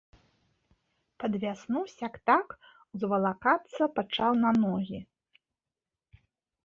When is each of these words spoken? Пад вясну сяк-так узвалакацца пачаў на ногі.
Пад 1.23 1.33
вясну 1.43 1.81
сяк-так 1.97 2.47
узвалакацца 2.93 3.83
пачаў 3.99 4.31
на 4.43 4.51
ногі. 4.63 4.99